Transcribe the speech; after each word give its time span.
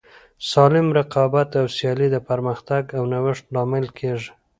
سالم 0.51 0.87
رقابت 0.99 1.49
او 1.59 1.65
سیالي 1.75 2.07
د 2.11 2.17
پرمختګ 2.29 2.83
او 2.97 3.03
نوښت 3.13 3.45
لامل 3.55 3.85
کیږي. 3.97 4.31